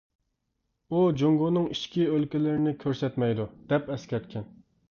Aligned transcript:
ئۇ 0.91 1.01
جۇڭگونىڭ 1.23 1.67
ئىچكى 1.75 2.09
ئۆلكىلىرىنى 2.15 2.75
كۆرسەتمەيدۇ، 2.87 3.49
دەپ 3.73 3.95
ئەسكەرتكەن. 3.97 4.53